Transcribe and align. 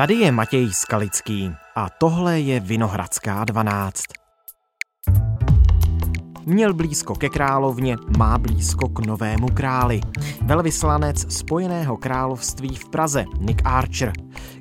Tady 0.00 0.14
je 0.14 0.32
Matěj 0.32 0.72
Skalický 0.72 1.50
a 1.76 1.88
tohle 1.98 2.40
je 2.40 2.60
Vinohradská 2.60 3.44
12. 3.44 4.02
Měl 6.46 6.74
blízko 6.74 7.14
ke 7.14 7.28
královně, 7.28 7.96
má 8.18 8.38
blízko 8.38 8.88
k 8.88 9.06
novému 9.06 9.48
králi. 9.48 10.00
Velvyslanec 10.42 11.36
Spojeného 11.36 11.96
království 11.96 12.74
v 12.74 12.88
Praze, 12.88 13.24
Nick 13.38 13.62
Archer. 13.64 14.12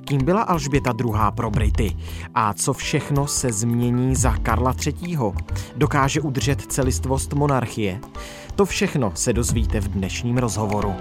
Kým 0.06 0.26
byla 0.26 0.42
Alžběta 0.42 0.94
II. 1.00 1.14
pro 1.36 1.52
Brity? 1.52 1.98
A 2.36 2.54
co 2.54 2.74
všechno 2.74 3.28
se 3.28 3.52
změní 3.52 4.16
za 4.16 4.38
Karla 4.38 4.76
III. 4.86 5.18
Dokáže 5.76 6.22
udržet 6.22 6.62
celistvost 6.62 7.34
monarchie? 7.34 8.00
To 8.56 8.66
všechno 8.66 9.12
se 9.16 9.34
dozvíte 9.34 9.80
v 9.80 9.88
dnešním 9.88 10.38
rozhovoru. 10.38 10.96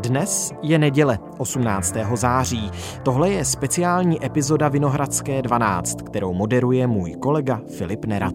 Dnes 0.00 0.52
je 0.62 0.78
neděle 0.78 1.18
18. 1.38 1.96
září. 2.14 2.70
Tohle 3.02 3.30
je 3.30 3.44
speciální 3.44 4.26
epizoda 4.26 4.68
Vinohradské 4.68 5.42
12, 5.42 6.02
kterou 6.02 6.34
moderuje 6.34 6.86
můj 6.86 7.14
kolega 7.14 7.60
Filip 7.78 8.04
Nerad. 8.04 8.34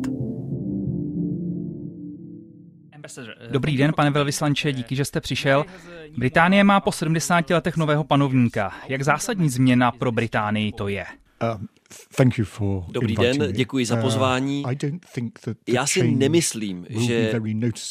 Dobrý 3.51 3.77
den, 3.77 3.93
pane 3.93 4.11
velvyslanče, 4.11 4.73
díky, 4.73 4.95
že 4.95 5.05
jste 5.05 5.21
přišel. 5.21 5.65
Británie 6.17 6.63
má 6.63 6.79
po 6.79 6.91
70 6.91 7.49
letech 7.49 7.77
nového 7.77 8.03
panovníka. 8.03 8.71
Jak 8.87 9.03
zásadní 9.03 9.49
změna 9.49 9.91
pro 9.91 10.11
Británii 10.11 10.71
to 10.71 10.87
je? 10.87 11.05
Um, 11.41 11.67
Dobrý 12.87 13.15
den, 13.15 13.51
děkuji 13.51 13.85
za 13.85 13.95
uh, 13.95 14.01
pozvání. 14.01 14.63
Já 15.67 15.87
si 15.87 16.11
nemyslím, 16.11 16.85
že 16.89 17.39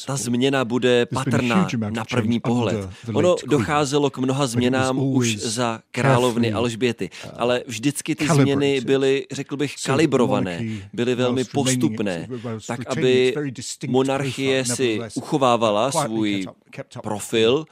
ta 0.07 0.17
změna 0.17 0.65
bude 0.65 1.07
patrná 1.07 1.69
na 1.91 2.05
první 2.05 2.41
pohled. 2.41 2.89
Ono 3.13 3.37
docházelo 3.47 4.11
k 4.11 4.19
mnoha 4.19 4.47
změnám 4.47 4.99
už 4.99 5.37
za 5.37 5.81
královny 5.91 6.53
Alžběty, 6.53 7.11
uh, 7.25 7.31
ale 7.37 7.63
vždycky 7.67 8.15
ty 8.15 8.29
změny 8.29 8.81
byly, 8.81 9.27
řekl 9.33 9.57
bych, 9.57 9.75
kalibrované, 9.87 10.65
byly 10.93 11.15
velmi 11.15 11.45
postupné, 11.45 12.29
tak 12.67 12.81
aby 12.87 13.35
monarchie 13.89 14.65
si 14.65 15.01
uchovávala 15.15 15.93
svůj 15.93 16.47
profil, 17.03 17.65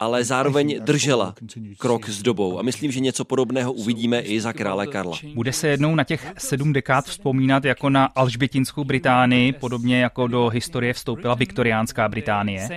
ale 0.00 0.24
zároveň 0.24 0.80
držela 0.80 1.34
krok 1.78 2.08
s 2.08 2.22
dobou. 2.22 2.58
A 2.58 2.62
myslím, 2.62 2.92
že 2.92 3.00
něco 3.00 3.24
podobného 3.24 3.72
uvidíme 3.72 4.20
i 4.20 4.40
za 4.40 4.52
krále 4.52 4.86
Karla. 4.86 5.18
Bude 5.34 5.52
se 5.52 5.68
jednou 5.68 5.94
na 5.94 6.04
těch 6.04 6.32
sedm 6.38 6.72
dekád 6.72 7.04
vzpomínat 7.04 7.64
jako 7.64 7.90
na 7.90 8.04
alžbětinskou 8.04 8.84
Británii, 8.84 9.52
podobně 9.52 10.00
jako 10.00 10.26
do 10.26 10.48
historie 10.48 10.92
vstoupila 10.92 11.34
viktoriánská 11.34 12.08
Británie? 12.08 12.68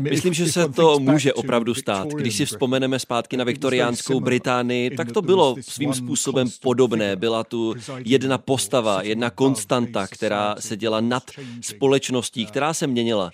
Myslím, 0.00 0.34
že 0.34 0.52
se 0.52 0.68
to 0.68 0.98
může 0.98 1.32
opravdu 1.32 1.74
stát. 1.74 2.08
Když 2.08 2.36
si 2.36 2.46
vzpomeneme 2.46 2.98
zpátky 2.98 3.36
na 3.36 3.44
viktoriánskou 3.44 4.20
Británii, 4.20 4.90
tak 4.90 5.12
to 5.12 5.22
bylo 5.22 5.56
svým 5.60 5.94
způsobem 5.94 6.48
podobné. 6.60 7.16
Byla 7.16 7.44
tu 7.44 7.74
jedna 8.04 8.38
postava, 8.38 9.02
jedna 9.02 9.30
konstanta, 9.30 10.06
která 10.06 10.56
se 10.58 10.76
děla 10.76 11.00
nad 11.00 11.22
společností, 11.60 12.46
která 12.46 12.74
se 12.74 12.86
měnila 12.86 13.30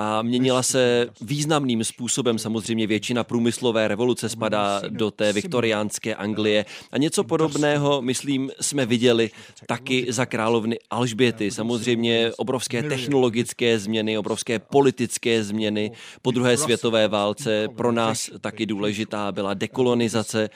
a 0.00 0.22
měnila 0.22 0.62
se 0.62 1.06
významným 1.20 1.84
způsobem. 1.84 2.38
Samozřejmě 2.38 2.86
většina 2.86 3.24
průmyslové 3.24 3.88
revoluce 3.88 4.28
spadá 4.28 4.82
do 4.88 5.10
té 5.10 5.32
viktoriánské 5.32 6.14
Anglie 6.14 6.64
a 6.92 6.98
něco 6.98 7.24
podobného, 7.24 8.02
myslím, 8.02 8.50
jsme 8.60 8.86
viděli 8.86 9.30
taky 9.66 10.06
za 10.08 10.26
královny 10.26 10.78
Alžběty. 10.90 11.50
Samozřejmě 11.50 12.30
obrovské 12.36 12.82
technologické 12.82 13.78
změny, 13.78 14.18
obrovské 14.18 14.58
politické 14.58 15.44
změny 15.44 15.92
po 16.22 16.30
druhé 16.30 16.56
světové 16.56 17.08
válce. 17.08 17.68
Pro 17.76 17.92
nás 17.92 18.30
taky 18.40 18.66
důležitá 18.66 19.32
byla 19.32 19.54
dekolonizace. 19.54 20.50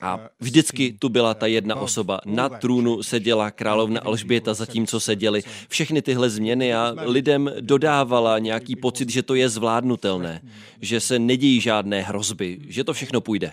A 0.00 0.20
vždycky 0.40 0.96
tu 0.98 1.08
byla 1.08 1.34
ta 1.34 1.46
jedna 1.46 1.74
osoba. 1.74 2.20
Na 2.26 2.48
trůnu 2.48 3.02
seděla 3.02 3.50
královna 3.50 4.00
Alžběta, 4.00 4.54
zatímco 4.54 5.00
seděly 5.00 5.42
všechny 5.68 6.02
tyhle 6.02 6.30
změny 6.30 6.74
a 6.74 6.94
lidem 6.96 7.50
dodávala 7.60 8.38
nějaký 8.38 8.76
pocit, 8.76 9.10
že 9.10 9.22
to 9.22 9.34
je 9.34 9.48
zvládnutelné, 9.48 10.40
že 10.80 11.00
se 11.00 11.18
nedějí 11.18 11.60
žádné 11.60 12.02
hrozby, 12.02 12.58
že 12.68 12.84
to 12.84 12.92
všechno 12.92 13.20
půjde. 13.20 13.52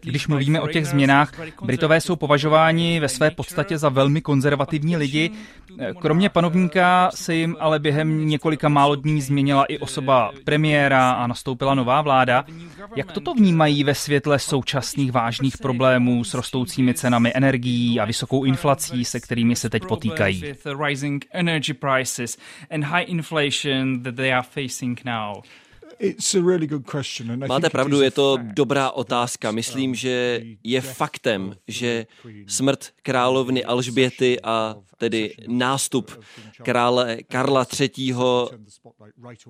Když 0.00 0.28
mluvíme 0.28 0.60
o 0.60 0.68
těch 0.68 0.86
změnách, 0.86 1.32
Britové 1.62 2.00
jsou 2.00 2.16
považováni 2.16 3.00
ve 3.00 3.08
své 3.08 3.30
podstatě 3.30 3.78
za 3.78 3.88
velmi 3.88 4.20
konzervativní 4.20 4.96
lidi. 4.96 5.30
Kromě 6.00 6.28
panovníka 6.28 7.10
se 7.14 7.34
jim 7.34 7.56
ale 7.60 7.78
během 7.78 8.28
několika 8.28 8.68
málo 8.68 8.94
dní 8.94 9.20
změnila 9.20 9.64
i 9.64 9.78
osoba 9.78 10.32
premiéra 10.44 11.12
a 11.12 11.26
nastoupila 11.26 11.74
nová 11.74 12.02
vláda. 12.02 12.44
Jak 12.96 13.12
toto 13.12 13.34
vnímají 13.34 13.84
ve 13.84 13.94
světle 13.94 14.38
sou 14.38 14.62
současných 14.64 15.12
vážných 15.12 15.58
problémů 15.58 16.24
s 16.24 16.34
rostoucími 16.34 16.94
cenami 16.94 17.32
energií 17.34 18.00
a 18.00 18.04
vysokou 18.04 18.44
inflací, 18.44 19.04
se 19.04 19.20
kterými 19.20 19.56
se 19.56 19.70
teď 19.70 19.82
potýkají. 19.88 20.44
Máte 27.48 27.70
pravdu, 27.70 28.00
je 28.00 28.10
to 28.10 28.38
dobrá 28.42 28.90
otázka. 28.90 29.50
Myslím, 29.50 29.94
že 29.94 30.42
je 30.64 30.80
faktem, 30.80 31.56
že 31.68 32.06
smrt 32.46 32.90
královny 33.02 33.64
Alžběty 33.64 34.40
a 34.42 34.76
tedy 34.98 35.34
nástup 35.46 36.10
krále 36.62 37.18
Karla 37.28 37.66
III. 37.80 38.14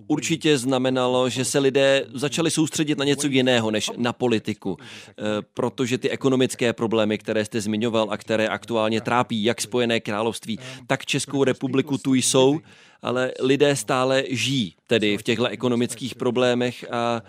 určitě 0.07 0.59
znamenalo, 0.59 1.29
že 1.29 1.45
se 1.45 1.59
lidé 1.59 2.07
začali 2.15 2.51
soustředit 2.51 2.99
na 2.99 3.05
něco 3.05 3.27
jiného 3.27 3.71
než 3.71 3.91
na 3.97 4.13
politiku, 4.13 4.77
eh, 4.81 5.13
protože 5.55 5.99
ty 5.99 6.11
ekonomické 6.11 6.73
problémy, 6.73 7.19
které 7.19 7.45
jste 7.45 7.61
zmiňoval 7.61 8.09
a 8.11 8.17
které 8.17 8.49
aktuálně 8.49 9.01
trápí 9.01 9.45
jak 9.45 9.61
Spojené 9.61 10.01
království, 10.01 10.59
tak 10.87 11.07
Českou 11.07 11.45
republiku 11.45 11.99
tu 11.99 12.15
jsou, 12.15 12.61
ale 13.05 13.33
lidé 13.41 13.77
stále 13.77 14.25
žijí 14.31 14.75
tedy 14.87 15.19
v 15.19 15.23
těchto 15.23 15.47
ekonomických 15.47 16.15
problémech 16.15 16.85
a 16.91 17.23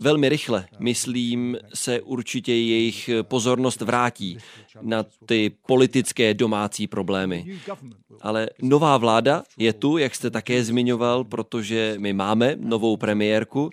velmi 0.00 0.28
rychle, 0.28 0.66
myslím, 0.78 1.58
se 1.74 2.00
určitě 2.00 2.52
jejich 2.52 3.10
pozornost 3.22 3.80
vrátí 3.80 4.38
na 4.82 5.04
ty 5.26 5.52
politické 5.66 6.34
domácí 6.34 6.86
problémy. 6.86 7.58
Ale 8.20 8.50
nová 8.62 8.96
vláda 8.96 9.42
je 9.58 9.72
tu, 9.72 9.98
jak 9.98 10.14
jste 10.14 10.30
také 10.30 10.64
zmiňoval, 10.64 11.24
protože 11.24 11.94
my 11.98 12.12
máme 12.12 12.56
novou 12.60 12.96
premiérku 12.96 13.70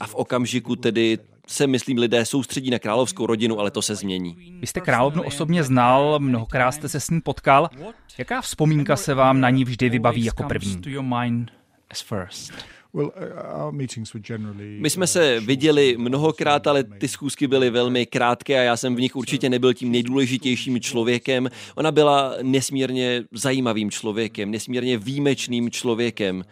a 0.00 0.06
v 0.06 0.14
okamžiku 0.14 0.76
tedy 0.76 1.18
se, 1.48 1.66
myslím, 1.66 1.98
lidé 1.98 2.24
soustředí 2.24 2.70
na 2.70 2.78
královskou 2.78 3.26
rodinu, 3.26 3.60
ale 3.60 3.70
to 3.70 3.82
se 3.82 3.94
změní. 3.94 4.56
Vy 4.60 4.66
jste 4.66 4.80
královnu 4.80 5.22
osobně 5.22 5.64
znal, 5.64 6.18
mnohokrát 6.18 6.72
jste 6.72 6.88
se 6.88 7.00
s 7.00 7.10
ní 7.10 7.20
potkal. 7.20 7.70
Jaká 8.18 8.40
vzpomínka 8.40 8.96
se 8.96 9.14
vám 9.14 9.40
na 9.40 9.50
ní 9.50 9.64
vždy 9.64 9.88
vybaví 9.88 10.24
jako 10.24 10.42
první? 10.42 10.80
My 14.58 14.90
jsme 14.90 15.06
se 15.06 15.40
viděli 15.40 15.96
mnohokrát, 15.98 16.66
ale 16.66 16.84
ty 16.84 17.08
schůzky 17.08 17.46
byly 17.46 17.70
velmi 17.70 18.06
krátké 18.06 18.60
a 18.60 18.62
já 18.62 18.76
jsem 18.76 18.96
v 18.96 19.00
nich 19.00 19.16
určitě 19.16 19.48
nebyl 19.48 19.74
tím 19.74 19.92
nejdůležitějším 19.92 20.80
člověkem. 20.80 21.48
Ona 21.74 21.92
byla 21.92 22.34
nesmírně 22.42 23.24
zajímavým 23.32 23.90
člověkem, 23.90 24.50
nesmírně 24.50 24.98
výjimečným 24.98 25.70
člověkem. 25.70 26.44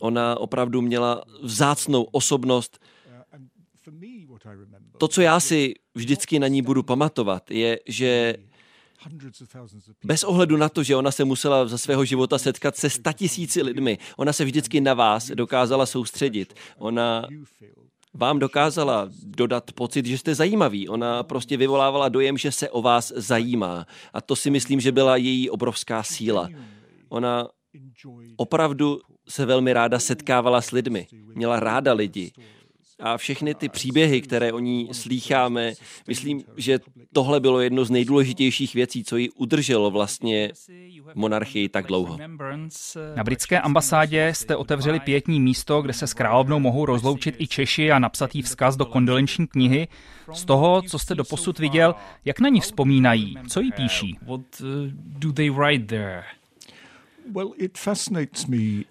Ona 0.00 0.40
opravdu 0.40 0.82
měla 0.82 1.22
vzácnou 1.42 2.02
osobnost, 2.02 2.78
to, 4.98 5.08
co 5.08 5.20
já 5.20 5.40
si 5.40 5.74
vždycky 5.94 6.38
na 6.38 6.48
ní 6.48 6.62
budu 6.62 6.82
pamatovat, 6.82 7.50
je, 7.50 7.80
že 7.86 8.34
bez 10.04 10.24
ohledu 10.24 10.56
na 10.56 10.68
to, 10.68 10.82
že 10.82 10.96
ona 10.96 11.10
se 11.10 11.24
musela 11.24 11.68
za 11.68 11.78
svého 11.78 12.04
života 12.04 12.38
setkat 12.38 12.76
se 12.76 12.90
statisíci 12.90 13.62
lidmi, 13.62 13.98
ona 14.16 14.32
se 14.32 14.44
vždycky 14.44 14.80
na 14.80 14.94
vás 14.94 15.26
dokázala 15.26 15.86
soustředit. 15.86 16.54
Ona 16.78 17.26
vám 18.14 18.38
dokázala 18.38 19.08
dodat 19.24 19.72
pocit, 19.72 20.06
že 20.06 20.18
jste 20.18 20.34
zajímavý. 20.34 20.88
Ona 20.88 21.22
prostě 21.22 21.56
vyvolávala 21.56 22.08
dojem, 22.08 22.38
že 22.38 22.52
se 22.52 22.70
o 22.70 22.82
vás 22.82 23.12
zajímá. 23.16 23.86
A 24.12 24.20
to 24.20 24.36
si 24.36 24.50
myslím, 24.50 24.80
že 24.80 24.92
byla 24.92 25.16
její 25.16 25.50
obrovská 25.50 26.02
síla. 26.02 26.48
Ona 27.08 27.48
opravdu 28.36 29.00
se 29.28 29.46
velmi 29.46 29.72
ráda 29.72 29.98
setkávala 29.98 30.60
s 30.60 30.70
lidmi. 30.70 31.06
Měla 31.34 31.60
ráda 31.60 31.92
lidi 31.92 32.32
a 33.00 33.16
všechny 33.16 33.54
ty 33.54 33.68
příběhy, 33.68 34.20
které 34.20 34.52
o 34.52 34.58
ní 34.58 34.88
slýcháme, 34.92 35.72
myslím, 36.08 36.42
že 36.56 36.78
tohle 37.12 37.40
bylo 37.40 37.60
jedno 37.60 37.84
z 37.84 37.90
nejdůležitějších 37.90 38.74
věcí, 38.74 39.04
co 39.04 39.16
ji 39.16 39.30
udrželo 39.30 39.90
vlastně 39.90 40.52
monarchii 41.14 41.68
tak 41.68 41.86
dlouho. 41.86 42.18
Na 43.16 43.24
britské 43.24 43.60
ambasádě 43.60 44.32
jste 44.34 44.56
otevřeli 44.56 45.00
pětní 45.00 45.40
místo, 45.40 45.82
kde 45.82 45.92
se 45.92 46.06
s 46.06 46.14
královnou 46.14 46.60
mohou 46.60 46.86
rozloučit 46.86 47.34
i 47.38 47.46
Češi 47.46 47.90
a 47.90 47.98
napsat 47.98 48.34
jí 48.34 48.42
vzkaz 48.42 48.76
do 48.76 48.84
kondolenční 48.84 49.46
knihy. 49.46 49.88
Z 50.32 50.44
toho, 50.44 50.82
co 50.82 50.98
jste 50.98 51.14
doposud 51.14 51.58
viděl, 51.58 51.94
jak 52.24 52.40
na 52.40 52.48
ní 52.48 52.60
vzpomínají, 52.60 53.36
co 53.48 53.60
jí 53.60 53.72
píší? 53.72 54.18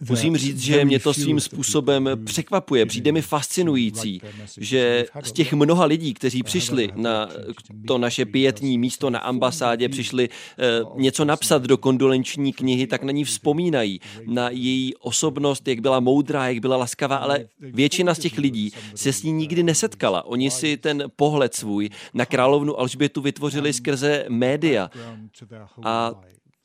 Musím 0.09 0.37
říct, 0.37 0.59
že 0.59 0.85
mě 0.85 0.99
to 0.99 1.13
svým 1.13 1.39
způsobem 1.39 2.09
překvapuje, 2.25 2.85
přijde 2.85 3.11
mi 3.11 3.21
fascinující, 3.21 4.21
že 4.57 5.05
z 5.23 5.31
těch 5.31 5.53
mnoha 5.53 5.85
lidí, 5.85 6.13
kteří 6.13 6.43
přišli 6.43 6.89
na 6.95 7.29
to 7.87 7.97
naše 7.97 8.25
pětní 8.25 8.77
místo 8.77 9.09
na 9.09 9.19
ambasádě, 9.19 9.89
přišli 9.89 10.29
eh, 10.29 10.63
něco 10.95 11.25
napsat 11.25 11.63
do 11.63 11.77
kondolenční 11.77 12.53
knihy, 12.53 12.87
tak 12.87 13.03
na 13.03 13.11
ní 13.11 13.23
vzpomínají, 13.23 13.99
na 14.25 14.49
její 14.49 14.95
osobnost, 14.95 15.67
jak 15.67 15.79
byla 15.79 15.99
moudrá, 15.99 16.47
jak 16.47 16.59
byla 16.59 16.77
laskavá, 16.77 17.15
ale 17.15 17.45
většina 17.59 18.13
z 18.13 18.19
těch 18.19 18.37
lidí 18.37 18.71
se 18.95 19.13
s 19.13 19.23
ní 19.23 19.31
nikdy 19.31 19.63
nesetkala. 19.63 20.25
Oni 20.25 20.51
si 20.51 20.77
ten 20.77 21.03
pohled 21.15 21.55
svůj 21.55 21.89
na 22.13 22.25
královnu 22.25 22.79
Alžbětu 22.79 23.21
vytvořili 23.21 23.73
skrze 23.73 24.25
média. 24.29 24.89
A 25.83 26.11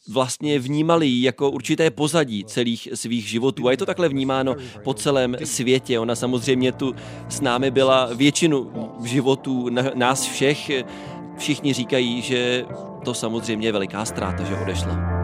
vlastně 0.09 0.59
vnímali 0.59 1.07
ji 1.07 1.23
jako 1.23 1.51
určité 1.51 1.91
pozadí 1.91 2.45
celých 2.45 2.89
svých 2.95 3.29
životů. 3.29 3.69
A 3.69 3.71
je 3.71 3.77
to 3.77 3.87
takhle 3.87 4.09
vnímáno 4.09 4.57
po 4.85 4.95
celém 4.95 5.37
světě. 5.45 5.99
Ona 5.99 6.15
samozřejmě 6.15 6.73
tu 6.73 6.95
s 7.29 7.41
námi 7.41 7.71
byla 7.71 8.09
většinu 8.15 8.71
životů 9.05 9.69
nás 9.95 10.27
všech. 10.27 10.71
Všichni 11.37 11.73
říkají, 11.73 12.23
že 12.23 12.65
to 13.05 13.15
samozřejmě 13.15 13.69
je 13.69 13.73
veliká 13.73 14.05
ztráta, 14.05 14.45
že 14.45 14.57
odešla. 14.57 15.18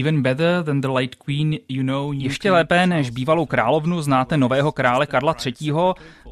Even 0.00 0.22
better 0.22 0.62
than 0.64 0.80
the 0.80 0.88
late 0.88 1.16
queen, 1.24 1.58
you 1.68 1.82
know, 1.82 2.12
Ještě 2.12 2.50
lépe 2.50 2.86
než 2.86 3.10
bývalou 3.10 3.46
královnu 3.46 4.02
znáte 4.02 4.36
nového 4.36 4.72
krále 4.72 5.06
Karla 5.06 5.36
III. 5.46 5.72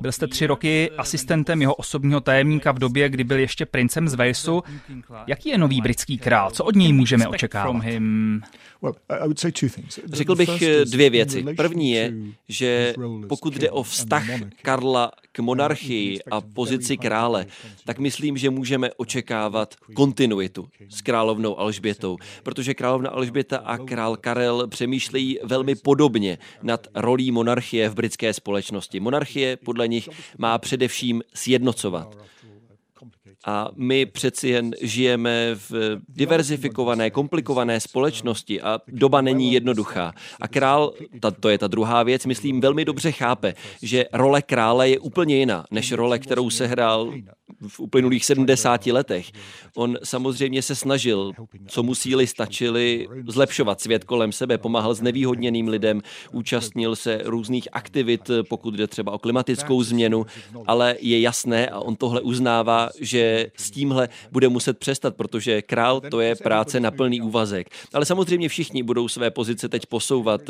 Byl 0.00 0.12
jste 0.12 0.26
tři 0.26 0.46
roky 0.46 0.90
asistentem 0.99 1.61
jeho 1.61 1.75
osobního 1.75 2.20
tajemníka 2.20 2.72
v 2.72 2.78
době, 2.78 3.08
kdy 3.08 3.25
byl 3.25 3.38
ještě 3.38 3.66
princem 3.66 4.08
z 4.08 4.14
Walesu. 4.14 4.62
Jaký 5.26 5.49
je 5.49 5.58
nový 5.58 5.81
britský 5.81 6.19
král? 6.19 6.50
Co 6.50 6.64
od 6.64 6.76
něj 6.76 6.93
můžeme 6.93 7.28
očekávat? 7.28 7.84
Řekl 10.12 10.34
bych 10.34 10.50
dvě 10.84 11.11
věci. 11.11 11.44
První 11.56 11.90
je, 11.90 12.12
že 12.49 12.94
pokud 13.28 13.55
jde 13.55 13.70
o 13.70 13.82
vztah 13.82 14.25
Karla 14.62 15.12
k 15.34 15.38
monarchii 15.38 16.19
a 16.31 16.40
pozici 16.40 16.96
krále, 16.96 17.46
tak 17.84 17.98
myslím, 17.98 18.36
že 18.36 18.50
můžeme 18.50 18.90
očekávat 18.96 19.75
kontinuitu 19.94 20.69
s 20.88 21.00
královnou 21.00 21.58
Alžbětou, 21.58 22.16
protože 22.42 22.75
královna 22.75 23.10
Alžběta 23.10 23.56
a 23.58 23.78
král 23.78 24.16
Karel 24.16 24.69
přemýšlejí 24.69 25.38
velmi 25.42 25.75
podobně 25.75 26.38
nad 26.62 26.86
rolí 26.94 27.31
monarchie 27.31 27.88
v 27.88 27.94
britské 27.94 28.32
společnosti. 28.32 29.00
Monarchie 29.00 29.56
podle 29.56 29.88
nich 29.88 30.08
má 30.38 30.58
především 30.58 31.22
sjednocovat. 31.34 32.33
A 33.46 33.69
my 33.76 34.06
přeci 34.06 34.49
jen 34.49 34.70
žijeme 34.81 35.55
v 35.55 35.73
diverzifikované, 36.08 37.11
komplikované 37.11 37.81
společnosti 37.81 38.61
a 38.61 38.81
doba 38.88 39.20
není 39.20 39.52
jednoduchá. 39.52 40.12
A 40.41 40.49
král, 40.49 40.93
ta, 41.20 41.31
to 41.31 41.49
je 41.49 41.58
ta 41.58 41.67
druhá 41.67 42.02
věc, 42.02 42.26
myslím, 42.26 42.61
velmi 42.61 42.85
dobře 42.85 43.12
chápe, 43.12 43.55
že 43.82 44.05
role 44.12 44.43
krále 44.43 44.88
je 44.88 44.99
úplně 44.99 45.37
jiná, 45.37 45.64
než 45.70 45.93
role, 45.93 46.19
kterou 46.19 46.50
se 46.50 46.67
hrál 46.67 47.12
v 47.68 47.80
uplynulých 47.80 48.24
70 48.24 48.86
letech. 48.86 49.32
On 49.76 49.98
samozřejmě 50.04 50.62
se 50.62 50.74
snažil, 50.74 51.32
co 51.66 51.82
mu 51.82 51.94
síly 51.94 52.26
stačily, 52.26 53.08
zlepšovat 53.28 53.80
svět 53.80 54.04
kolem 54.04 54.32
sebe, 54.32 54.58
pomáhal 54.58 54.94
znevýhodněným 54.94 55.68
lidem, 55.68 56.02
účastnil 56.32 56.96
se 56.96 57.20
různých 57.24 57.68
aktivit, 57.72 58.30
pokud 58.48 58.74
jde 58.74 58.86
třeba 58.86 59.12
o 59.12 59.18
klimatickou 59.18 59.82
změnu, 59.82 60.26
ale 60.66 60.96
je 61.00 61.20
jasné, 61.20 61.68
a 61.68 61.80
on 61.80 61.96
tohle 61.96 62.20
uznává, 62.20 62.88
že 63.00 63.50
s 63.56 63.70
tímhle 63.70 64.08
bude 64.32 64.48
muset 64.48 64.78
přestat, 64.78 65.16
protože 65.16 65.62
král 65.62 66.00
to 66.00 66.20
je 66.20 66.34
práce 66.34 66.80
na 66.80 66.90
plný 66.90 67.20
úvazek. 67.20 67.68
Ale 67.92 68.04
samozřejmě 68.04 68.48
všichni 68.48 68.82
budou 68.82 69.08
své 69.08 69.30
pozice 69.30 69.68
teď 69.68 69.86
posouvat. 69.86 70.40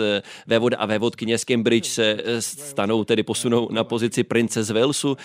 Vévoda 0.47 0.77
a 0.77 0.87
vévodkyně 0.87 1.39
z 1.39 1.45
Cambridge 1.45 1.89
se 1.89 2.19
stanou, 2.39 3.05
tedy 3.05 3.23
posunou 3.23 3.69
na 3.73 3.85
pozici 3.85 4.25
prince 4.25 4.65
z 4.65 4.71
Walesu 4.71 5.17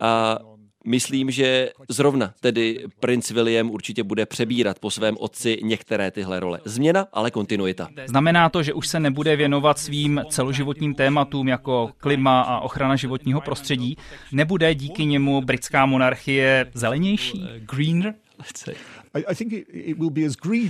a 0.00 0.38
Myslím, 0.84 1.30
že 1.30 1.70
zrovna 1.88 2.34
tedy 2.40 2.84
princ 3.00 3.30
William 3.30 3.70
určitě 3.70 4.02
bude 4.02 4.26
přebírat 4.26 4.78
po 4.78 4.90
svém 4.90 5.16
otci 5.18 5.58
některé 5.62 6.10
tyhle 6.10 6.40
role. 6.40 6.60
Změna, 6.64 7.06
ale 7.12 7.30
kontinuita. 7.30 7.88
Znamená 8.06 8.48
to, 8.48 8.62
že 8.62 8.72
už 8.72 8.88
se 8.88 9.00
nebude 9.00 9.36
věnovat 9.36 9.78
svým 9.78 10.20
celoživotním 10.30 10.94
tématům 10.94 11.48
jako 11.48 11.90
klima 11.98 12.40
a 12.40 12.60
ochrana 12.60 12.96
životního 12.96 13.40
prostředí. 13.40 13.96
Nebude 14.32 14.74
díky 14.74 15.04
němu 15.04 15.40
britská 15.40 15.86
monarchie 15.86 16.70
zelenější? 16.74 17.48
Greener? 17.58 18.14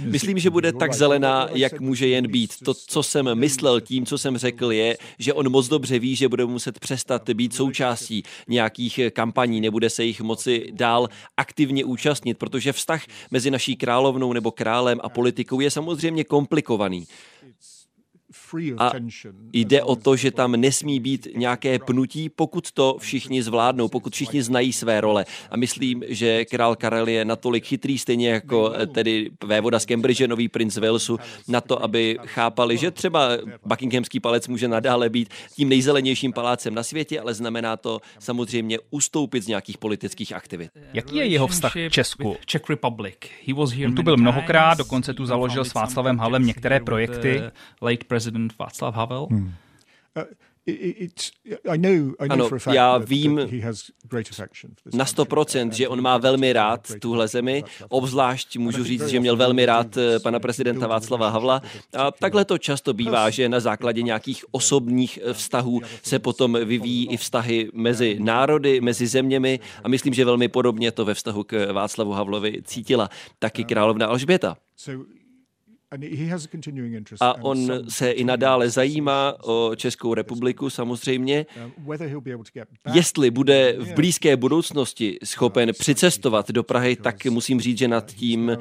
Myslím, 0.05 0.39
že 0.39 0.51
bude 0.51 0.73
tak 0.73 0.95
zelená, 0.95 1.49
jak 1.53 1.81
může 1.81 2.07
jen 2.09 2.31
být. 2.31 2.51
To, 2.65 2.75
co 2.75 3.03
jsem 3.03 3.35
myslel 3.35 3.81
tím, 3.81 4.07
co 4.07 4.19
jsem 4.19 4.39
řekl, 4.39 4.73
je, 4.73 4.97
že 5.19 5.33
on 5.33 5.51
moc 5.51 5.69
dobře 5.69 5.99
ví, 5.99 6.17
že 6.17 6.29
bude 6.29 6.45
muset 6.47 6.79
přestat 6.81 7.31
být 7.31 7.55
součástí 7.55 8.23
nějakých 8.49 9.01
kampaní, 9.13 9.61
nebude 9.61 9.91
se 9.91 10.05
jich 10.05 10.21
moci 10.21 10.69
dál 10.73 11.09
aktivně 11.37 11.85
účastnit, 11.85 12.39
protože 12.39 12.73
vztah 12.73 13.03
mezi 13.31 13.51
naší 13.51 13.77
královnou 13.77 14.33
nebo 14.33 14.51
králem 14.51 15.01
a 15.03 15.09
politikou 15.09 15.61
je 15.61 15.71
samozřejmě 15.71 16.25
komplikovaný. 16.25 17.07
A 18.79 18.93
jde 19.53 19.83
o 19.83 19.97
to, 19.97 20.17
že 20.17 20.31
tam 20.31 20.53
nesmí 20.53 21.01
být 21.01 21.29
nějaké 21.37 21.79
pnutí, 21.79 22.29
pokud 22.29 22.73
to 22.73 22.97
všichni 23.01 23.43
zvládnou, 23.43 23.89
pokud 23.89 24.15
všichni 24.15 24.43
znají 24.43 24.73
své 24.73 25.01
role. 25.01 25.25
A 25.51 25.57
myslím, 25.57 26.03
že 26.09 26.45
král 26.45 26.77
Karel 26.77 27.09
je 27.09 27.25
natolik 27.25 27.67
chytrý, 27.67 27.99
stejně 27.99 28.31
jako 28.31 28.73
tedy 28.95 29.31
vévoda 29.45 29.79
z 29.79 29.87
Cambridge, 29.87 30.21
nový 30.27 30.49
princ 30.49 30.77
Walesu, 30.77 31.19
na 31.49 31.61
to, 31.61 31.83
aby 31.83 32.19
chápali, 32.27 32.77
že 32.77 32.91
třeba 32.91 33.29
Buckinghamský 33.67 34.21
palec 34.21 34.49
může 34.49 34.69
nadále 34.69 35.09
být 35.09 35.29
tím 35.57 35.69
nejzelenějším 35.69 36.33
palácem 36.33 36.75
na 36.75 36.83
světě, 36.83 37.21
ale 37.21 37.35
znamená 37.35 37.77
to 37.77 38.01
samozřejmě 38.19 38.79
ustoupit 38.91 39.43
z 39.43 39.47
nějakých 39.47 39.79
politických 39.79 40.33
aktivit. 40.33 40.71
Jaký 40.93 41.17
je 41.17 41.27
jeho 41.27 41.47
vztah 41.47 41.73
k 41.73 41.91
Česku? 41.91 42.37
Czech 42.47 42.63
Republic. 42.71 43.17
On 43.87 43.95
tu 43.95 44.03
byl 44.03 44.17
mnohokrát, 44.17 44.79
dokonce 44.79 45.15
tu 45.15 45.27
založil 45.27 45.65
s 45.65 45.75
Václavem 45.75 46.19
Havlem 46.19 46.47
některé 46.47 46.81
projekty. 46.81 47.43
President 48.49 48.59
Václav 48.59 48.95
Havel. 48.95 49.27
Hmm. 49.31 49.53
Uh, 50.17 50.25
ano, 52.29 52.51
já 52.73 52.99
vím 52.99 53.41
na 54.95 55.05
100%, 55.05 55.71
že 55.71 55.89
on 55.89 56.01
má 56.01 56.19
velmi 56.19 56.53
rád 56.53 56.93
tuhle 57.01 57.29
zemi, 57.29 57.65
obzvlášť 57.89 58.57
můžu 58.57 58.85
říct, 58.85 59.07
že 59.07 59.21
měl 59.21 59.37
velmi 59.37 59.67
rád 59.67 59.97
eh, 59.97 60.19
pana 60.19 60.41
prezidenta 60.41 60.87
Václava 60.87 61.29
Havla 61.29 61.63
a 61.97 62.11
takhle 62.11 62.45
to 62.45 62.59
často 62.59 62.93
bývá, 62.93 63.31
že 63.31 63.49
na 63.49 63.61
základě 63.61 64.03
nějakých 64.03 64.45
osobních 64.51 65.19
eh, 65.23 65.35
vztahů 65.35 65.81
se 66.03 66.19
potom 66.19 66.59
vyvíjí 66.65 67.09
i 67.11 67.17
vztahy 67.17 67.71
mezi 67.73 68.17
národy, 68.21 68.81
mezi 68.81 69.07
zeměmi 69.07 69.61
a 69.85 69.89
myslím, 69.89 70.15
že 70.15 70.25
velmi 70.25 70.49
podobně 70.49 70.93
to 70.93 71.05
ve 71.05 71.15
vztahu 71.15 71.45
k 71.45 71.73
Václavu 71.73 72.13
Havlovi 72.13 72.63
cítila 72.65 73.11
taky 73.39 73.65
královna 73.65 74.07
Alžběta. 74.07 74.57
A 77.21 77.43
on 77.43 77.91
se 77.91 78.11
i 78.11 78.25
nadále 78.25 78.71
zajímá 78.71 79.35
o 79.45 79.73
Českou 79.77 80.15
republiku 80.15 80.71
samozřejmě. 80.71 81.47
Um, 81.65 81.73
Jestli 82.95 83.31
bude 83.31 83.75
v 83.79 83.95
blízké 83.95 84.37
budoucnosti 84.37 85.19
schopen 85.25 85.71
přicestovat 85.79 86.51
do 86.51 86.63
Prahy, 86.63 86.97
tak 86.97 87.25
musím 87.25 87.61
říct, 87.61 87.79
že 87.79 87.89
nad 87.89 88.13
tím 88.13 88.57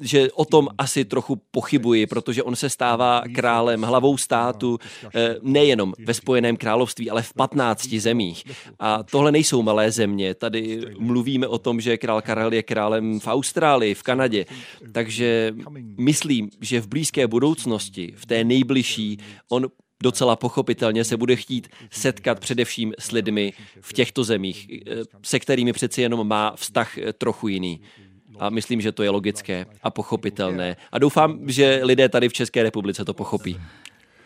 že 0.00 0.32
o 0.32 0.44
tom 0.44 0.68
asi 0.78 1.04
trochu 1.04 1.42
pochybuji, 1.50 2.06
protože 2.06 2.42
on 2.42 2.56
se 2.56 2.70
stává 2.70 3.22
králem, 3.34 3.82
hlavou 3.82 4.16
státu 4.16 4.78
eh, 5.14 5.36
nejenom 5.42 5.92
ve 6.06 6.14
Spojeném 6.14 6.56
království, 6.56 7.10
ale 7.10 7.22
v 7.22 7.34
15 7.34 7.88
zemích. 7.88 8.44
A 8.78 9.02
tohle 9.02 9.32
nejsou 9.32 9.62
malé 9.62 9.90
země. 9.90 10.34
Tady 10.34 10.80
mluvíme 10.98 11.46
o 11.46 11.58
tom, 11.58 11.80
že 11.80 11.96
král 11.96 12.22
Karel 12.22 12.52
je 12.52 12.62
králem 12.62 13.20
v 13.20 13.26
Austrálii, 13.26 13.94
v 13.94 14.02
Kanadě. 14.02 14.44
Takže 14.92 15.54
myslím, 15.98 16.50
že 16.60 16.80
v 16.80 16.88
blízké 16.88 17.26
budoucnosti, 17.26 18.14
v 18.16 18.26
té 18.26 18.44
nejbližší, 18.44 19.18
on 19.50 19.66
docela 20.02 20.36
pochopitelně 20.36 21.04
se 21.04 21.16
bude 21.16 21.36
chtít 21.36 21.68
setkat 21.90 22.40
především 22.40 22.92
s 22.98 23.10
lidmi 23.10 23.52
v 23.80 23.92
těchto 23.92 24.24
zemích, 24.24 24.68
eh, 24.70 24.94
se 25.22 25.38
kterými 25.38 25.72
přeci 25.72 26.02
jenom 26.02 26.28
má 26.28 26.52
vztah 26.56 26.98
eh, 26.98 27.12
trochu 27.12 27.48
jiný. 27.48 27.80
A 28.38 28.50
myslím, 28.50 28.80
že 28.80 28.92
to 28.92 29.02
je 29.02 29.10
logické 29.10 29.66
a 29.82 29.90
pochopitelné. 29.90 30.76
A 30.92 30.98
doufám, 30.98 31.38
že 31.46 31.80
lidé 31.82 32.08
tady 32.08 32.28
v 32.28 32.32
České 32.32 32.62
republice 32.62 33.04
to 33.04 33.14
pochopí. 33.14 33.60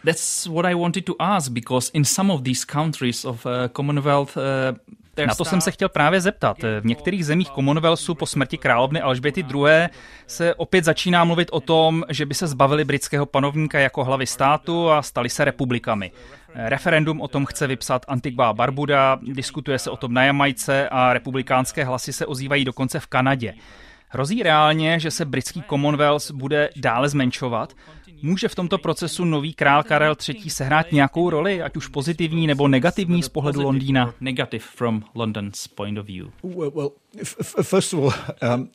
That's 0.05 0.47
what 0.47 0.65
I 0.65 0.75
wanted 0.75 1.05
to 1.05 1.15
ask 1.19 1.53
because 1.53 1.91
in 1.95 2.05
some 2.05 2.33
of 2.33 2.43
these 2.43 2.67
countries 2.67 3.25
of 3.25 3.47
uh, 3.47 3.53
Commonwealth 3.77 4.37
uh, 4.37 4.43
Na 5.27 5.35
to 5.35 5.45
jsem 5.45 5.61
se 5.61 5.71
chtěl 5.71 5.89
právě 5.89 6.21
zeptat. 6.21 6.57
V 6.81 6.85
některých 6.85 7.27
zemích 7.27 7.49
Commonwealthu 7.49 8.15
po 8.15 8.27
smrti 8.27 8.59
královny 8.59 9.01
Alžběty 9.01 9.41
II. 9.55 9.89
se 10.27 10.55
opět 10.55 10.85
začíná 10.85 11.25
mluvit 11.25 11.49
o 11.53 11.61
tom, 11.61 12.05
že 12.09 12.27
by 12.27 12.35
se 12.35 12.47
zbavili 12.47 12.85
britského 12.85 13.27
panovníka 13.27 13.79
jako 13.79 14.05
hlavy 14.05 14.27
státu 14.27 14.91
a 14.91 15.03
stali 15.03 15.29
se 15.29 15.45
republikami. 15.45 16.13
Referendum 16.55 17.21
o 17.21 17.29
tom 17.29 17.47
chce 17.47 17.67
vypsat 17.67 18.05
Antigua 18.09 18.49
a 18.49 18.53
Barbuda, 18.53 19.19
diskutuje 19.23 19.79
se 19.79 19.91
o 19.91 19.97
tom 19.97 20.15
na 20.15 20.25
Jamajce 20.25 20.89
a 20.89 21.13
republikánské 21.13 21.85
hlasy 21.85 22.13
se 22.13 22.27
ozývají 22.27 22.65
dokonce 22.65 23.01
v 23.01 23.07
Kanadě. 23.07 23.55
Hrozí 24.15 24.43
reálně, 24.43 25.01
že 25.01 25.11
se 25.11 25.25
britský 25.25 25.63
Commonwealth 25.69 26.31
bude 26.31 26.71
dále 26.77 27.09
zmenšovat? 27.09 27.73
Může 28.23 28.49
v 28.49 28.55
tomto 28.55 28.79
procesu 28.79 29.25
nový 29.25 29.55
král 29.55 29.83
Karel 29.83 30.17
III. 30.29 30.51
sehrát 30.51 30.93
nějakou 30.93 31.31
roli, 31.31 31.63
ať 31.63 31.77
už 31.77 31.89
pozitivní 31.89 32.47
nebo 32.47 32.69
negativní 32.69 33.23
z 33.23 33.29
pohledu 33.29 33.63
Londýna? 33.63 34.15
Negative 34.21 34.65
from 34.77 35.03
London's 35.15 35.69
point 35.69 35.99
of 35.99 36.07
view. 36.07 36.29
Um, 36.43 36.91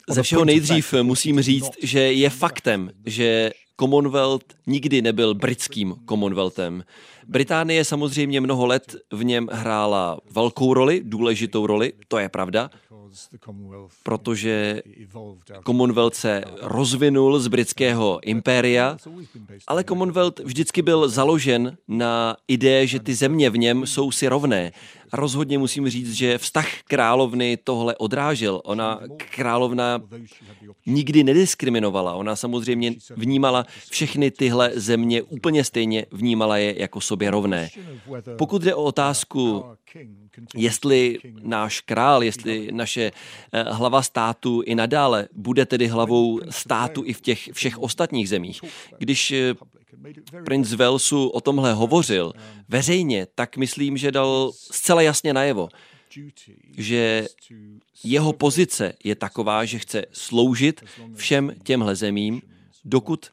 Ze 0.10 0.24
všeho 0.24 0.46
nejdřív 0.46 0.94
musím 1.02 1.42
říct, 1.42 1.72
že 1.84 2.00
je 2.00 2.30
faktem, 2.30 2.92
že 3.06 3.52
Commonwealth 3.80 4.46
nikdy 4.68 5.02
nebyl 5.02 5.34
britským 5.34 5.96
Commonwealthem. 6.10 6.84
Británie 7.28 7.86
samozřejmě 7.86 8.42
mnoho 8.42 8.66
let 8.66 8.96
v 9.14 9.24
něm 9.24 9.48
hrála 9.52 10.20
velkou 10.32 10.74
roli, 10.74 11.02
důležitou 11.04 11.68
roli, 11.68 11.94
to 12.08 12.18
je 12.18 12.30
pravda, 12.30 12.70
protože 14.04 14.82
Commonwealth 15.66 16.16
se 16.16 16.44
rozvinul 16.62 17.40
z 17.40 17.48
britského 17.48 18.20
impéria, 18.24 18.98
ale 19.68 19.84
Commonwealth 19.84 20.40
vždycky 20.40 20.82
byl 20.82 21.10
založen 21.10 21.78
na 21.88 22.38
ideje, 22.48 22.88
že 22.88 23.00
ty 23.00 23.16
země 23.16 23.50
v 23.50 23.58
něm 23.58 23.86
jsou 23.86 24.12
si 24.12 24.28
rovné. 24.28 24.72
A 25.12 25.18
rozhodně 25.18 25.58
musím 25.58 25.90
říct, 25.90 26.14
že 26.14 26.38
vztah 26.38 26.68
královny 26.84 27.58
tohle 27.64 27.96
odrážel. 27.96 28.62
Ona, 28.64 29.00
královna, 29.36 30.02
nikdy 30.86 31.24
nediskriminovala. 31.24 32.14
Ona 32.14 32.36
samozřejmě 32.36 32.94
vnímala 33.16 33.66
všechny 33.90 34.32
tyhle 34.32 34.72
země 34.76 35.22
úplně 35.22 35.64
stejně, 35.64 36.06
vnímala 36.12 36.58
je 36.58 36.82
jako 36.82 37.02
sobě 37.02 37.17
rovné. 37.26 37.70
Pokud 38.38 38.62
jde 38.62 38.76
o 38.76 38.84
otázku, 38.84 39.66
jestli 40.56 41.18
náš 41.42 41.82
král, 41.82 42.24
jestli 42.24 42.70
naše 42.72 43.12
eh, 43.52 43.64
hlava 43.64 44.02
státu 44.02 44.62
i 44.66 44.76
nadále 44.76 45.28
bude 45.34 45.66
tedy 45.66 45.88
hlavou 45.88 46.40
státu 46.50 47.04
i 47.06 47.14
v 47.14 47.22
těch 47.22 47.50
všech 47.54 47.78
ostatních 47.78 48.30
zemích. 48.30 48.62
Když 48.98 49.32
eh, 49.32 49.54
princ 50.46 50.74
Walesu 50.74 51.28
o 51.28 51.42
tomhle 51.42 51.74
hovořil 51.74 52.34
veřejně, 52.70 53.28
tak 53.36 53.58
myslím, 53.58 53.98
že 53.98 54.12
dal 54.12 54.52
zcela 54.54 55.02
jasně 55.02 55.34
najevo, 55.34 55.70
že 56.78 57.28
jeho 58.04 58.34
pozice 58.34 58.94
je 59.04 59.16
taková, 59.16 59.66
že 59.66 59.80
chce 59.80 60.06
sloužit 60.12 60.84
všem 61.16 61.52
těmhle 61.64 61.96
zemím, 61.96 62.42
dokud 62.86 63.26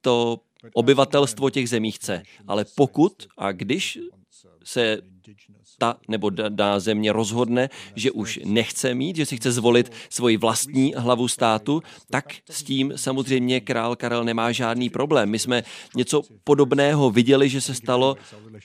to 0.00 0.40
obyvatelstvo 0.74 1.50
těch 1.50 1.68
zemí 1.68 1.90
chce. 1.90 2.22
Ale 2.46 2.64
pokud 2.74 3.12
a 3.38 3.52
když 3.52 3.98
se 4.64 4.98
ta 5.78 5.96
nebo 6.08 6.30
daná 6.30 6.80
země 6.80 7.12
rozhodne, 7.12 7.70
že 7.94 8.10
už 8.10 8.40
nechce 8.44 8.94
mít, 8.94 9.16
že 9.16 9.26
si 9.26 9.36
chce 9.36 9.52
zvolit 9.52 9.92
svoji 10.10 10.36
vlastní 10.36 10.94
hlavu 10.96 11.28
státu, 11.28 11.82
tak 12.10 12.24
s 12.50 12.62
tím 12.62 12.92
samozřejmě 12.96 13.60
král 13.60 13.96
Karel 13.96 14.24
nemá 14.24 14.52
žádný 14.52 14.90
problém. 14.90 15.30
My 15.30 15.38
jsme 15.38 15.62
něco 15.96 16.22
podobného 16.44 17.10
viděli, 17.10 17.48
že 17.48 17.60
se 17.60 17.74
stalo 17.74 18.16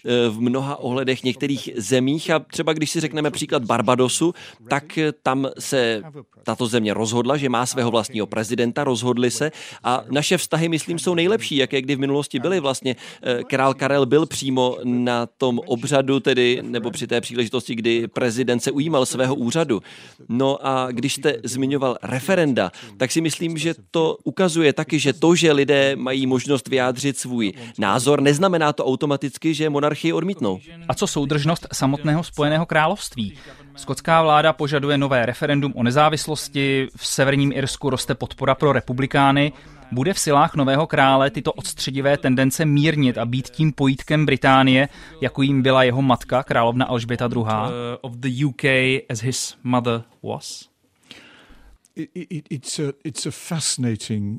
e, 0.06 0.30
v 0.30 0.42
mnoha 0.42 0.76
ohledech 0.76 1.24
některých 1.24 1.70
zemích 1.76 2.32
a 2.32 2.40
třeba 2.40 2.74
když 2.74 2.92
si 2.92 3.00
řekneme 3.00 3.32
příklad 3.32 3.66
Barbadosu, 3.66 4.34
tak 4.70 5.00
tam 5.24 5.50
se 5.60 6.04
tato 6.44 6.68
země 6.68 6.94
rozhodla, 6.94 7.38
že 7.38 7.50
má 7.50 7.66
svého 7.66 7.92
vlastního 7.92 8.28
prezidenta, 8.28 8.84
rozhodli 8.84 9.32
se 9.32 9.52
a 9.84 10.04
naše 10.12 10.38
vztahy, 10.38 10.70
myslím, 10.70 11.00
jsou 11.00 11.16
nejlepší, 11.16 11.56
jaké 11.58 11.82
kdy 11.82 11.96
v 11.96 12.00
minulosti 12.00 12.40
byly. 12.40 12.60
Vlastně 12.60 12.96
e, 13.22 13.44
král 13.44 13.74
Karel 13.74 14.06
byl 14.06 14.26
přímo 14.26 14.78
na 14.84 15.26
tom 15.26 15.60
obřadu, 15.66 16.20
tedy 16.20 16.57
nebo 16.62 16.92
při 16.92 17.08
té 17.08 17.22
příležitosti, 17.22 17.76
kdy 17.76 18.08
prezident 18.08 18.60
se 18.60 18.72
ujímal 18.72 19.06
svého 19.06 19.36
úřadu. 19.36 19.82
No 20.30 20.68
a 20.68 20.92
když 20.92 21.14
jste 21.14 21.36
zmiňoval 21.44 21.98
referenda, 22.04 22.72
tak 22.98 23.12
si 23.12 23.22
myslím, 23.22 23.58
že 23.58 23.76
to 23.92 24.18
ukazuje 24.24 24.74
taky, 24.74 25.00
že 25.00 25.14
to, 25.14 25.36
že 25.36 25.52
lidé 25.52 25.96
mají 25.96 26.28
možnost 26.28 26.68
vyjádřit 26.68 27.18
svůj 27.18 27.54
názor, 27.78 28.22
neznamená 28.22 28.74
to 28.74 28.86
automaticky, 28.86 29.54
že 29.54 29.70
monarchii 29.70 30.14
odmítnou. 30.14 30.60
A 30.88 30.94
co 30.94 31.08
soudržnost 31.08 31.68
samotného 31.74 32.24
Spojeného 32.24 32.66
království? 32.66 33.38
Skotská 33.76 34.22
vláda 34.22 34.54
požaduje 34.54 34.98
nové 34.98 35.26
referendum 35.26 35.74
o 35.76 35.84
nezávislosti, 35.84 36.88
v 36.96 37.08
severním 37.08 37.52
Irsku 37.52 37.90
roste 37.90 38.16
podpora 38.16 38.56
pro 38.56 38.74
republikány. 38.74 39.54
Bude 39.91 40.13
v 40.13 40.20
silách 40.20 40.56
nového 40.56 40.88
krále 40.88 41.29
tyto 41.29 41.53
odstředivé 41.53 42.17
tendence 42.17 42.65
mírnit 42.65 43.17
a 43.17 43.25
být 43.25 43.50
tím 43.50 43.74
pojítkem 43.74 44.25
Británie, 44.25 44.89
jako 45.22 45.41
jim 45.41 45.62
byla 45.62 45.84
jeho 45.84 46.01
matka, 46.01 46.44
královna 46.44 46.86
Alžběta 46.86 47.29
II. 47.36 47.44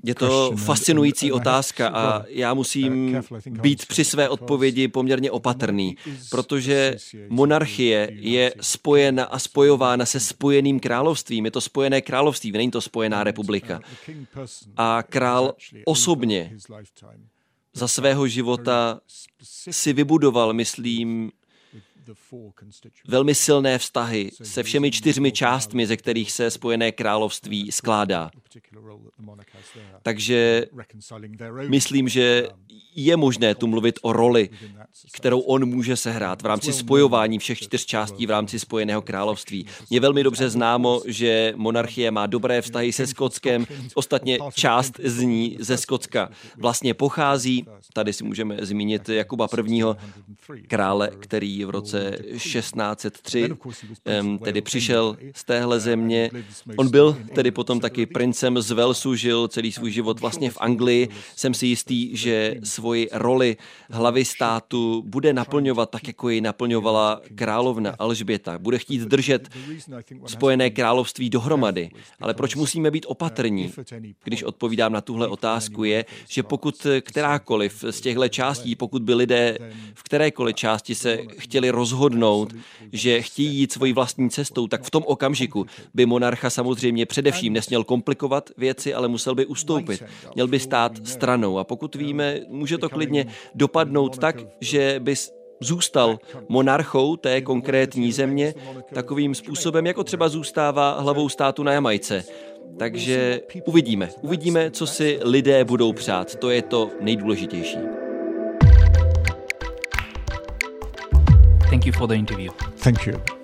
Je 0.04 0.14
to 0.14 0.52
fascinující 0.56 1.32
otázka 1.32 1.88
a 1.88 2.24
já 2.28 2.54
musím 2.54 3.14
uh, 3.14 3.58
být 3.60 3.86
při 3.86 4.04
své 4.04 4.28
odpovědi 4.28 4.88
poměrně 4.88 5.30
opatrný, 5.30 5.96
protože 6.30 6.96
monarchie 7.28 8.10
je 8.12 8.54
spojena 8.60 9.24
a 9.24 9.38
spojována 9.38 10.06
se 10.06 10.20
spojeným 10.20 10.80
královstvím. 10.80 11.44
Je 11.44 11.50
to 11.50 11.60
spojené 11.60 12.00
království, 12.00 12.52
není 12.52 12.70
to 12.70 12.80
spojená 12.80 13.24
republika. 13.24 13.80
A 14.76 15.02
král 15.02 15.54
osobně 15.84 16.52
za 17.74 17.88
svého 17.88 18.26
života 18.26 19.00
si 19.70 19.92
vybudoval, 19.92 20.52
myslím, 20.52 21.30
velmi 23.08 23.34
silné 23.34 23.78
vztahy 23.78 24.30
se 24.42 24.62
všemi 24.62 24.90
čtyřmi 24.90 25.32
částmi, 25.32 25.86
ze 25.86 25.96
kterých 25.96 26.32
se 26.32 26.50
Spojené 26.50 26.92
království 26.92 27.72
skládá. 27.72 28.30
Takže 30.02 30.66
myslím, 31.68 32.08
že 32.08 32.48
je 32.94 33.16
možné 33.16 33.54
tu 33.54 33.66
mluvit 33.66 33.98
o 34.02 34.12
roli, 34.12 34.50
kterou 35.12 35.40
on 35.40 35.66
může 35.66 35.96
sehrát 35.96 36.42
v 36.42 36.46
rámci 36.46 36.72
spojování 36.72 37.38
všech 37.38 37.58
čtyř 37.58 37.86
částí 37.86 38.26
v 38.26 38.30
rámci 38.30 38.58
Spojeného 38.58 39.02
království. 39.02 39.66
Je 39.90 40.00
velmi 40.00 40.22
dobře 40.22 40.50
známo, 40.50 41.02
že 41.06 41.52
monarchie 41.56 42.10
má 42.10 42.26
dobré 42.26 42.62
vztahy 42.62 42.92
se 42.92 43.06
Skotskem, 43.06 43.66
ostatně 43.94 44.38
část 44.54 45.00
z 45.04 45.22
ní 45.22 45.56
ze 45.60 45.76
Skotska 45.76 46.30
vlastně 46.56 46.94
pochází. 46.94 47.66
Tady 47.92 48.12
si 48.12 48.24
můžeme 48.24 48.56
zmínit 48.60 49.08
Jakuba 49.08 49.48
I. 49.64 50.62
krále, 50.66 51.10
který 51.20 51.64
v 51.64 51.70
roce 51.70 51.97
1603 52.32 53.48
tedy 54.44 54.60
přišel 54.60 55.16
z 55.34 55.44
téhle 55.44 55.80
země. 55.80 56.30
On 56.76 56.90
byl 56.90 57.16
tedy 57.34 57.50
potom 57.50 57.80
taky 57.80 58.06
princem 58.06 58.62
z 58.62 58.70
Velsu, 58.70 59.14
žil 59.14 59.48
celý 59.48 59.72
svůj 59.72 59.90
život 59.90 60.20
vlastně 60.20 60.50
v 60.50 60.58
Anglii. 60.60 61.08
Jsem 61.36 61.54
si 61.54 61.66
jistý, 61.66 62.16
že 62.16 62.54
svoji 62.64 63.08
roli 63.12 63.56
hlavy 63.90 64.24
státu 64.24 65.02
bude 65.06 65.32
naplňovat 65.32 65.90
tak, 65.90 66.06
jako 66.06 66.28
ji 66.28 66.40
naplňovala 66.40 67.20
královna 67.34 67.94
Alžběta. 67.98 68.58
Bude 68.58 68.78
chtít 68.78 69.02
držet 69.02 69.48
Spojené 70.26 70.70
království 70.70 71.30
dohromady. 71.30 71.90
Ale 72.20 72.34
proč 72.34 72.54
musíme 72.54 72.90
být 72.90 73.06
opatrní? 73.08 73.72
Když 74.24 74.42
odpovídám 74.42 74.92
na 74.92 75.00
tuhle 75.00 75.28
otázku 75.28 75.84
je, 75.84 76.04
že 76.28 76.42
pokud 76.42 76.86
kterákoliv 77.00 77.84
z 77.90 78.00
těchto 78.00 78.28
částí, 78.28 78.76
pokud 78.76 79.02
by 79.02 79.14
lidé 79.14 79.58
v 79.94 80.02
kterékoliv 80.02 80.56
části 80.56 80.94
se 80.94 81.18
chtěli 81.38 81.70
rozhodnout, 81.88 82.54
že 82.92 83.22
chtějí 83.22 83.56
jít 83.56 83.72
svojí 83.72 83.92
vlastní 83.92 84.30
cestou, 84.30 84.66
tak 84.66 84.82
v 84.82 84.90
tom 84.90 85.02
okamžiku 85.06 85.66
by 85.94 86.06
monarcha 86.06 86.50
samozřejmě 86.50 87.06
především 87.06 87.52
nesměl 87.52 87.84
komplikovat 87.84 88.50
věci, 88.56 88.94
ale 88.94 89.08
musel 89.08 89.34
by 89.34 89.46
ustoupit. 89.46 90.02
Měl 90.34 90.46
by 90.46 90.60
stát 90.60 90.92
stranou. 91.04 91.58
A 91.58 91.64
pokud 91.64 91.94
víme, 91.94 92.40
může 92.48 92.78
to 92.78 92.88
klidně 92.88 93.26
dopadnout 93.54 94.18
tak, 94.18 94.36
že 94.60 94.96
by 94.98 95.14
zůstal 95.60 96.18
monarchou 96.48 97.16
té 97.16 97.40
konkrétní 97.40 98.12
země 98.12 98.54
takovým 98.94 99.34
způsobem, 99.34 99.86
jako 99.86 100.04
třeba 100.04 100.28
zůstává 100.28 101.00
hlavou 101.00 101.28
státu 101.28 101.62
na 101.62 101.72
Jamajce. 101.72 102.24
Takže 102.78 103.40
uvidíme. 103.64 104.10
Uvidíme, 104.22 104.70
co 104.70 104.86
si 104.86 105.18
lidé 105.22 105.64
budou 105.64 105.92
přát. 105.92 106.36
To 106.36 106.50
je 106.50 106.62
to 106.62 106.90
nejdůležitější. 107.00 107.97
Thank 111.70 111.86
you 111.86 111.92
for 111.92 112.08
the 112.08 112.14
interview. 112.14 112.50
Thank 112.76 113.06
you. 113.06 113.38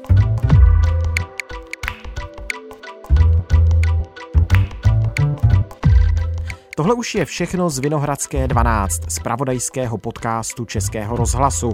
Tohle 6.77 6.95
už 6.95 7.15
je 7.15 7.25
všechno 7.25 7.71
z 7.71 7.79
Vinohradské 7.79 8.49
12, 8.49 9.11
z 9.11 9.19
pravodajského 9.19 9.99
podcastu 9.99 10.65
Českého 10.65 11.17
rozhlasu. 11.17 11.73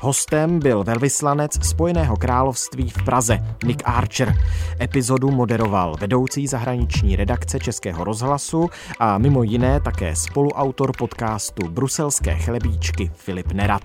Hostem 0.00 0.58
byl 0.58 0.84
velvyslanec 0.84 1.66
Spojeného 1.66 2.16
království 2.16 2.90
v 2.90 3.04
Praze, 3.04 3.38
Nick 3.64 3.82
Archer. 3.84 4.34
Epizodu 4.80 5.30
moderoval 5.30 5.96
vedoucí 6.00 6.46
zahraniční 6.46 7.16
redakce 7.16 7.58
Českého 7.58 8.04
rozhlasu 8.04 8.70
a 8.98 9.18
mimo 9.18 9.42
jiné 9.42 9.80
také 9.80 10.16
spoluautor 10.16 10.92
podcastu 10.98 11.68
Bruselské 11.68 12.34
chlebíčky 12.34 13.10
Filip 13.14 13.52
Nerad. 13.52 13.82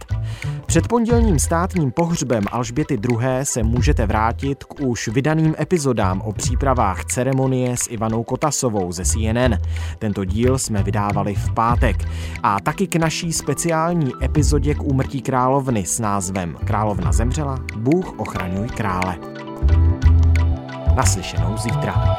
Před 0.66 0.88
pondělním 0.88 1.40
státním 1.40 1.92
pohřbem 1.92 2.44
Alžběty 2.52 2.94
II. 2.94 3.20
se 3.44 3.64
můžete 3.64 4.06
vrátit 4.06 4.64
k 4.64 4.82
už 4.82 5.08
vydaným 5.08 5.56
epizodám 5.60 6.22
o 6.22 6.34
přípravách 6.34 7.06
ceremonie 7.06 7.78
s 7.78 7.88
Ivanou 7.90 8.24
Kotasovou 8.24 8.92
ze 8.92 9.06
CNN. 9.06 9.58
Tento 10.00 10.26
díl 10.26 10.58
jsme 10.58 10.84
vydávali 10.84 11.36
v 11.36 11.54
pátek. 11.54 11.96
A 12.44 12.60
taky 12.60 12.88
k 12.88 12.96
naší 12.96 13.34
speciální 13.34 14.12
epizodě 14.24 14.76
k 14.76 14.84
úmrtí 14.84 15.22
královny 15.22 15.86
s 15.86 16.00
názvem 16.00 16.58
Královna 16.66 17.12
zemřela, 17.12 17.60
Bůh 17.78 18.20
ochraňuj 18.20 18.68
krále. 18.68 19.18
Naslyšenou 20.96 21.58
zítra. 21.58 22.18